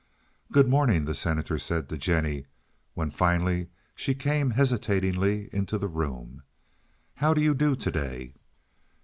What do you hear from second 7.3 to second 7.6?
do you